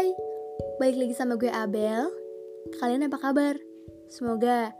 Hai, 0.00 0.16
balik 0.80 0.96
lagi 0.96 1.12
sama 1.12 1.36
gue 1.36 1.52
Abel. 1.52 2.08
Kalian 2.80 3.04
apa 3.04 3.20
kabar? 3.20 3.52
Semoga 4.08 4.72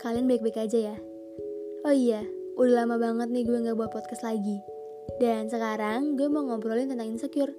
kalian 0.00 0.24
baik-baik 0.24 0.56
aja 0.56 0.88
ya. 0.88 0.96
Oh 1.84 1.92
iya, 1.92 2.24
udah 2.56 2.72
lama 2.80 2.96
banget 2.96 3.28
nih 3.28 3.44
gue 3.44 3.60
gak 3.60 3.76
buat 3.76 3.92
podcast 3.92 4.24
lagi. 4.24 4.64
Dan 5.20 5.52
sekarang 5.52 6.16
gue 6.16 6.32
mau 6.32 6.48
ngobrolin 6.48 6.88
tentang 6.88 7.12
insecure. 7.12 7.52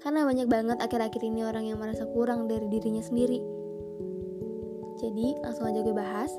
Karena 0.00 0.24
banyak 0.24 0.48
banget 0.48 0.80
akhir-akhir 0.80 1.28
ini 1.28 1.44
orang 1.44 1.68
yang 1.68 1.76
merasa 1.76 2.08
kurang 2.08 2.48
dari 2.48 2.72
dirinya 2.72 3.04
sendiri. 3.04 3.36
Jadi 4.96 5.36
langsung 5.44 5.68
aja 5.68 5.84
gue 5.84 5.92
bahas. 5.92 6.32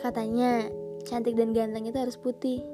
Katanya 0.00 0.72
cantik 1.04 1.36
dan 1.36 1.52
ganteng 1.52 1.84
itu 1.84 2.00
harus 2.00 2.16
putih, 2.16 2.64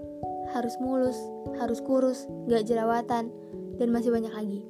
harus 0.54 0.78
mulus, 0.78 1.18
harus 1.58 1.82
kurus, 1.82 2.30
gak 2.46 2.62
jerawatan, 2.70 3.26
dan 3.74 3.88
masih 3.90 4.14
banyak 4.14 4.30
lagi. 4.30 4.62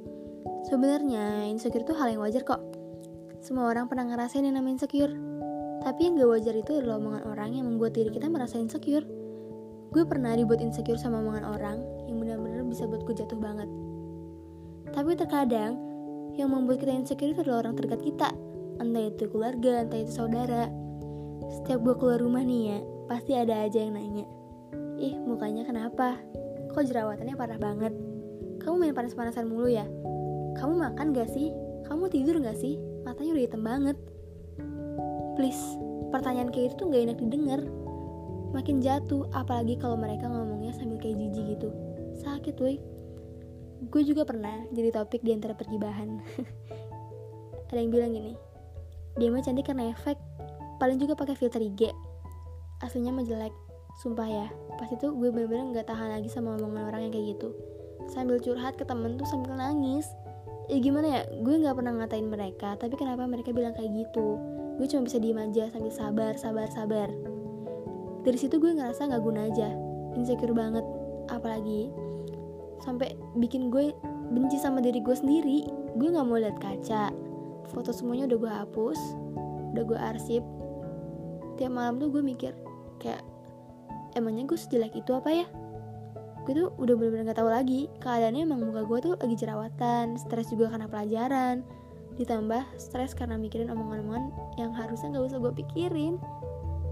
Sebenarnya 0.72 1.52
insecure 1.52 1.84
itu 1.84 1.92
hal 1.92 2.16
yang 2.16 2.24
wajar 2.24 2.48
kok. 2.48 2.64
Semua 3.44 3.68
orang 3.68 3.92
pernah 3.92 4.08
ngerasain 4.08 4.40
yang 4.40 4.56
namanya 4.56 4.80
insecure. 4.80 5.12
Tapi 5.84 6.00
yang 6.08 6.16
gak 6.16 6.32
wajar 6.32 6.54
itu 6.56 6.80
adalah 6.80 6.96
omongan 6.96 7.28
orang 7.28 7.50
yang 7.52 7.68
membuat 7.68 7.92
diri 7.92 8.08
kita 8.08 8.32
merasa 8.32 8.56
insecure. 8.56 9.04
Gue 9.92 10.08
pernah 10.08 10.32
dibuat 10.32 10.64
insecure 10.64 10.96
sama 10.96 11.20
omongan 11.20 11.44
orang 11.44 11.76
yang 12.08 12.16
benar-benar 12.16 12.64
bisa 12.64 12.88
buat 12.88 13.04
gue 13.04 13.12
jatuh 13.20 13.36
banget. 13.36 13.68
Tapi 14.96 15.12
terkadang 15.12 15.76
yang 16.40 16.48
membuat 16.48 16.80
kita 16.80 16.96
insecure 16.96 17.36
itu 17.36 17.44
adalah 17.44 17.68
orang 17.68 17.76
terdekat 17.76 18.00
kita. 18.08 18.28
Entah 18.80 19.12
itu 19.12 19.28
keluarga, 19.28 19.84
entah 19.84 20.00
itu 20.00 20.24
saudara. 20.24 20.72
Setiap 21.52 21.84
gue 21.84 22.00
keluar 22.00 22.16
rumah 22.16 22.40
nih 22.40 22.62
ya, 22.72 22.78
pasti 23.12 23.36
ada 23.36 23.68
aja 23.68 23.76
yang 23.76 23.92
nanya. 23.92 24.24
Ih, 24.96 25.20
mukanya 25.20 25.68
kenapa? 25.68 26.16
Kok 26.72 26.80
jerawatannya 26.80 27.36
parah 27.36 27.60
banget? 27.60 27.92
Kamu 28.64 28.80
main 28.80 28.96
panas-panasan 28.96 29.52
mulu 29.52 29.68
ya? 29.68 29.84
Kamu 30.56 30.74
makan 30.76 31.16
gak 31.16 31.32
sih? 31.32 31.52
Kamu 31.88 32.08
tidur 32.12 32.36
gak 32.44 32.58
sih? 32.60 32.76
Matanya 33.02 33.32
udah 33.36 33.44
hitam 33.44 33.62
banget. 33.64 33.96
Please, 35.36 35.62
pertanyaan 36.12 36.52
kayak 36.52 36.72
itu 36.72 36.74
tuh 36.76 36.86
gak 36.92 37.02
enak 37.08 37.18
didengar. 37.20 37.60
Makin 38.52 38.84
jatuh, 38.84 39.24
apalagi 39.32 39.80
kalau 39.80 39.96
mereka 39.96 40.28
ngomongnya 40.28 40.76
sambil 40.76 41.00
kayak 41.00 41.16
jijik 41.16 41.56
gitu. 41.56 41.68
Sakit 42.20 42.56
woi. 42.60 42.76
Gue 43.88 44.02
juga 44.04 44.28
pernah 44.28 44.68
jadi 44.70 44.92
topik 44.92 45.24
di 45.24 45.32
antara 45.32 45.56
pergibahan. 45.56 46.20
Ada 47.72 47.80
yang 47.80 47.88
bilang 47.88 48.12
gini, 48.12 48.36
dia 49.16 49.32
mah 49.32 49.40
cantik 49.40 49.64
karena 49.64 49.88
efek, 49.96 50.20
paling 50.76 51.00
juga 51.00 51.16
pakai 51.16 51.32
filter 51.32 51.64
IG. 51.64 51.88
Aslinya 52.84 53.16
mah 53.16 53.24
jelek, 53.24 53.56
sumpah 54.04 54.28
ya. 54.28 54.46
Pas 54.76 54.92
itu 54.92 55.08
gue 55.08 55.28
bener-bener 55.32 55.80
gak 55.80 55.88
tahan 55.88 56.20
lagi 56.20 56.28
sama 56.28 56.60
omongan 56.60 56.92
orang 56.92 57.08
yang 57.08 57.12
kayak 57.16 57.26
gitu. 57.40 57.56
Sambil 58.12 58.36
curhat 58.44 58.76
ke 58.76 58.84
temen 58.84 59.16
tuh 59.16 59.24
sambil 59.24 59.56
nangis 59.56 60.04
ya 60.70 60.78
gimana 60.78 61.06
ya 61.06 61.22
gue 61.42 61.54
nggak 61.58 61.74
pernah 61.74 61.92
ngatain 61.98 62.28
mereka 62.28 62.78
tapi 62.78 62.94
kenapa 62.94 63.26
mereka 63.26 63.50
bilang 63.50 63.74
kayak 63.74 63.90
gitu? 63.94 64.38
Gue 64.78 64.86
cuma 64.88 65.06
bisa 65.06 65.18
diem 65.18 65.38
aja 65.38 65.70
sambil 65.70 65.92
sabar 65.92 66.32
sabar 66.38 66.68
sabar. 66.70 67.08
Dari 68.22 68.38
situ 68.38 68.58
gue 68.62 68.70
ngerasa 68.70 69.10
nggak 69.10 69.22
guna 69.22 69.50
aja 69.50 69.70
insecure 70.14 70.54
banget. 70.54 70.86
Apalagi 71.30 71.90
sampai 72.82 73.14
bikin 73.38 73.70
gue 73.70 73.94
benci 74.30 74.58
sama 74.58 74.78
diri 74.78 75.02
gue 75.02 75.16
sendiri. 75.16 75.66
Gue 75.98 76.08
nggak 76.10 76.26
mau 76.26 76.38
lihat 76.38 76.58
kaca. 76.62 77.10
Foto 77.70 77.90
semuanya 77.94 78.28
udah 78.30 78.38
gue 78.38 78.52
hapus 78.52 79.00
udah 79.72 79.84
gue 79.88 79.98
arsip. 79.98 80.44
Tiap 81.56 81.72
malam 81.72 81.98
tuh 81.98 82.12
gue 82.12 82.22
mikir 82.22 82.52
kayak 83.02 83.24
emangnya 84.14 84.44
gue 84.46 84.58
sejelek 84.58 84.94
itu 84.94 85.10
apa 85.16 85.30
ya 85.32 85.46
gue 86.42 86.52
tuh 86.58 86.68
udah 86.74 86.94
bener-bener 86.98 87.30
gak 87.30 87.38
tahu 87.38 87.50
lagi 87.50 87.86
keadaannya 88.02 88.42
emang 88.42 88.66
muka 88.66 88.82
gue 88.82 88.98
tuh 88.98 89.14
lagi 89.22 89.36
jerawatan 89.38 90.18
stres 90.18 90.50
juga 90.50 90.74
karena 90.74 90.90
pelajaran. 90.90 91.62
Ditambah 92.18 92.76
stres 92.76 93.14
karena 93.14 93.38
mikirin 93.38 93.70
omongan-omongan 93.70 94.34
yang 94.58 94.74
harusnya 94.74 95.14
gak 95.14 95.30
usah 95.30 95.38
gue 95.38 95.52
pikirin. 95.62 96.18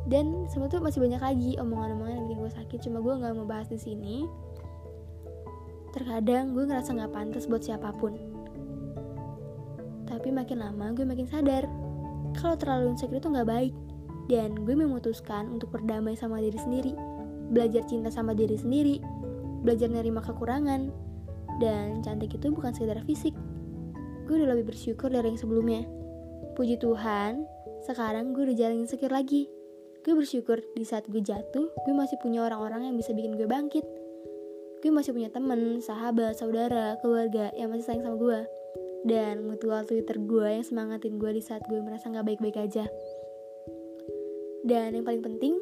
Dan 0.06 0.46
semua 0.50 0.70
tuh 0.70 0.82
masih 0.82 1.02
banyak 1.02 1.22
lagi 1.22 1.50
omongan-omongan 1.58 2.12
yang 2.14 2.24
bikin 2.30 2.38
gue 2.42 2.52
sakit 2.54 2.78
cuma 2.82 2.98
gue 2.98 3.14
nggak 3.14 3.34
mau 3.36 3.46
bahas 3.46 3.70
di 3.70 3.78
sini. 3.78 4.26
Terkadang 5.94 6.54
gue 6.54 6.66
ngerasa 6.66 6.94
nggak 6.94 7.12
pantas 7.14 7.46
buat 7.46 7.62
siapa 7.62 7.94
pun. 7.94 8.18
Tapi 10.10 10.34
makin 10.34 10.66
lama 10.66 10.94
gue 10.94 11.06
makin 11.06 11.30
sadar 11.30 11.66
kalau 12.38 12.58
terlalu 12.58 12.94
insecure 12.94 13.22
itu 13.22 13.30
nggak 13.30 13.46
baik. 13.46 13.74
Dan 14.26 14.66
gue 14.66 14.74
memutuskan 14.74 15.50
untuk 15.50 15.74
berdamai 15.74 16.18
sama 16.18 16.42
diri 16.42 16.58
sendiri 16.58 16.94
belajar 17.50 17.82
cinta 17.82 18.08
sama 18.08 18.32
diri 18.32 18.54
sendiri 18.54 19.02
belajar 19.60 19.88
nerima 19.92 20.24
kekurangan, 20.24 20.90
dan 21.60 22.00
cantik 22.00 22.32
itu 22.34 22.48
bukan 22.48 22.72
sekedar 22.72 23.04
fisik. 23.04 23.36
Gue 24.24 24.40
udah 24.40 24.56
lebih 24.56 24.72
bersyukur 24.72 25.12
dari 25.12 25.34
yang 25.34 25.40
sebelumnya. 25.40 25.84
Puji 26.56 26.80
Tuhan, 26.80 27.44
sekarang 27.84 28.32
gue 28.32 28.48
udah 28.48 28.56
jalan 28.56 28.86
insecure 28.86 29.12
lagi. 29.12 29.50
Gue 30.00 30.16
bersyukur 30.16 30.64
di 30.72 30.84
saat 30.88 31.04
gue 31.12 31.20
jatuh, 31.20 31.68
gue 31.68 31.94
masih 31.94 32.16
punya 32.24 32.40
orang-orang 32.40 32.88
yang 32.88 32.96
bisa 32.96 33.12
bikin 33.12 33.36
gue 33.36 33.44
bangkit. 33.44 33.84
Gue 34.80 34.88
masih 34.88 35.12
punya 35.12 35.28
temen, 35.28 35.84
sahabat, 35.84 36.40
saudara, 36.40 36.96
keluarga 37.04 37.52
yang 37.52 37.68
masih 37.68 37.84
sayang 37.84 38.08
sama 38.08 38.16
gue. 38.16 38.40
Dan 39.04 39.44
mutual 39.44 39.84
Twitter 39.84 40.16
gue 40.16 40.48
yang 40.60 40.64
semangatin 40.64 41.20
gue 41.20 41.36
di 41.36 41.42
saat 41.44 41.60
gue 41.68 41.76
merasa 41.84 42.08
gak 42.08 42.24
baik-baik 42.24 42.56
aja. 42.56 42.88
Dan 44.64 44.96
yang 44.96 45.04
paling 45.04 45.20
penting, 45.20 45.56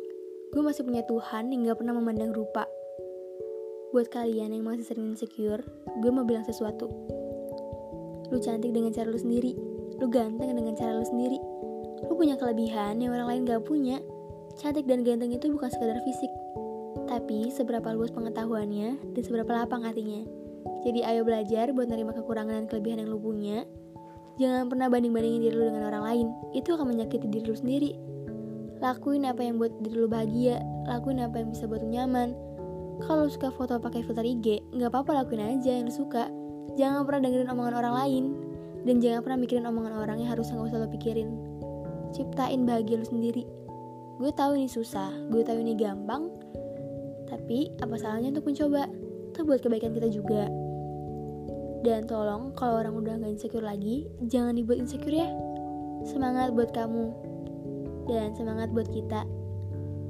gue 0.55 0.63
masih 0.63 0.87
punya 0.87 1.03
Tuhan 1.03 1.51
yang 1.51 1.67
gak 1.67 1.83
pernah 1.83 1.99
memandang 1.99 2.31
rupa 2.31 2.71
Buat 3.99 4.15
kalian 4.15 4.55
yang 4.55 4.63
masih 4.63 4.87
sering 4.87 5.11
insecure, 5.11 5.59
gue 5.99 6.11
mau 6.15 6.23
bilang 6.23 6.47
sesuatu. 6.47 6.87
Lu 8.31 8.39
cantik 8.39 8.71
dengan 8.71 8.95
cara 8.95 9.11
lu 9.11 9.19
sendiri. 9.19 9.59
Lu 9.99 10.07
ganteng 10.07 10.55
dengan 10.55 10.79
cara 10.79 10.95
lu 10.95 11.03
sendiri. 11.03 11.35
Lu 12.07 12.15
punya 12.15 12.39
kelebihan 12.39 13.03
yang 13.03 13.11
orang 13.11 13.27
lain 13.27 13.43
gak 13.51 13.67
punya. 13.67 13.99
Cantik 14.55 14.87
dan 14.87 15.03
ganteng 15.03 15.35
itu 15.35 15.51
bukan 15.51 15.67
sekedar 15.67 15.99
fisik. 16.07 16.31
Tapi 17.11 17.51
seberapa 17.51 17.91
luas 17.91 18.15
pengetahuannya 18.15 19.19
dan 19.19 19.23
seberapa 19.27 19.51
lapang 19.51 19.83
hatinya. 19.83 20.23
Jadi 20.87 21.03
ayo 21.03 21.27
belajar 21.27 21.75
buat 21.75 21.91
nerima 21.91 22.15
kekurangan 22.15 22.55
dan 22.55 22.67
kelebihan 22.71 23.03
yang 23.03 23.11
lu 23.11 23.19
punya. 23.19 23.67
Jangan 24.39 24.71
pernah 24.71 24.87
banding-bandingin 24.87 25.43
diri 25.43 25.59
lu 25.59 25.75
dengan 25.75 25.91
orang 25.91 26.07
lain. 26.07 26.27
Itu 26.55 26.79
akan 26.79 26.95
menyakiti 26.95 27.27
diri 27.27 27.51
lu 27.51 27.59
sendiri. 27.59 27.99
Lakuin 28.79 29.27
apa 29.27 29.43
yang 29.43 29.59
buat 29.59 29.75
diri 29.83 29.99
lu 29.99 30.07
bahagia. 30.07 30.63
Lakuin 30.87 31.19
apa 31.19 31.43
yang 31.43 31.51
bisa 31.51 31.67
buat 31.67 31.83
lu 31.83 31.91
nyaman 31.91 32.47
kalau 33.05 33.31
suka 33.31 33.55
foto 33.55 33.79
pakai 33.79 34.03
filter 34.03 34.27
IG, 34.27 34.75
nggak 34.75 34.91
apa-apa 34.91 35.23
lakuin 35.23 35.45
aja 35.59 35.79
yang 35.79 35.91
suka. 35.93 36.27
Jangan 36.75 37.07
pernah 37.07 37.31
dengerin 37.31 37.51
omongan 37.51 37.75
orang 37.79 37.95
lain 37.95 38.25
dan 38.87 38.99
jangan 39.03 39.21
pernah 39.23 39.39
mikirin 39.43 39.67
omongan 39.67 39.95
orang 39.99 40.17
yang 40.23 40.31
harusnya 40.35 40.59
nggak 40.59 40.71
usah 40.75 40.81
lo 40.83 40.89
pikirin. 40.91 41.29
Ciptain 42.15 42.67
bahagia 42.67 42.99
lu 42.99 43.07
sendiri. 43.07 43.45
Gue 44.19 44.35
tahu 44.35 44.59
ini 44.59 44.67
susah, 44.67 45.15
gue 45.31 45.47
tahu 45.47 45.63
ini 45.63 45.79
gampang, 45.79 46.27
tapi 47.31 47.71
apa 47.79 47.95
salahnya 47.95 48.35
untuk 48.35 48.51
mencoba? 48.51 48.91
Itu 49.31 49.47
buat 49.47 49.61
kebaikan 49.63 49.95
kita 49.95 50.09
juga. 50.11 50.51
Dan 51.87 52.11
tolong 52.11 52.51
kalau 52.59 52.83
orang 52.83 52.99
udah 52.99 53.15
nggak 53.23 53.39
insecure 53.39 53.63
lagi, 53.63 54.11
jangan 54.27 54.59
dibuat 54.59 54.83
insecure 54.83 55.15
ya. 55.15 55.31
Semangat 56.03 56.51
buat 56.51 56.75
kamu 56.75 57.15
dan 58.11 58.35
semangat 58.35 58.75
buat 58.75 58.91
kita. 58.91 59.23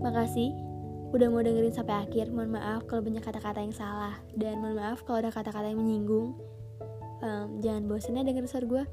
Makasih 0.01 0.68
udah 1.09 1.29
mau 1.33 1.41
dengerin 1.41 1.73
sampai 1.73 2.05
akhir. 2.05 2.29
Mohon 2.29 2.61
maaf 2.61 2.81
kalau 2.85 3.01
banyak 3.01 3.25
kata-kata 3.25 3.65
yang 3.65 3.73
salah 3.73 4.21
dan 4.37 4.61
mohon 4.61 4.77
maaf 4.77 5.03
kalau 5.09 5.25
ada 5.25 5.33
kata-kata 5.33 5.73
yang 5.73 5.81
menyinggung. 5.81 6.37
Um, 7.19 7.59
jangan 7.65 7.91
bosan 7.91 8.21
ya 8.21 8.23
denger 8.23 8.47
suara 8.47 8.67
gue. 8.69 8.85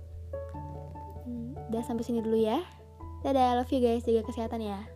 Hmm, 1.28 1.54
udah 1.70 1.84
sampai 1.84 2.04
sini 2.08 2.24
dulu 2.24 2.40
ya. 2.40 2.64
Dadah, 3.22 3.58
love 3.58 3.72
you 3.74 3.82
guys, 3.82 4.06
jaga 4.06 4.22
kesehatan 4.26 4.62
ya. 4.62 4.95